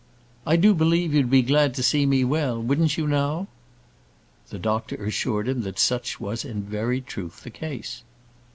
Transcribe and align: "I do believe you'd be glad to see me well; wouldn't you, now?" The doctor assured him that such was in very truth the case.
"I 0.47 0.55
do 0.55 0.73
believe 0.73 1.13
you'd 1.13 1.29
be 1.29 1.43
glad 1.43 1.75
to 1.75 1.83
see 1.83 2.07
me 2.07 2.23
well; 2.23 2.59
wouldn't 2.59 2.97
you, 2.97 3.05
now?" 3.05 3.45
The 4.49 4.57
doctor 4.57 4.95
assured 5.05 5.47
him 5.47 5.61
that 5.61 5.77
such 5.77 6.19
was 6.19 6.43
in 6.43 6.63
very 6.63 7.01
truth 7.01 7.43
the 7.43 7.51
case. 7.51 8.01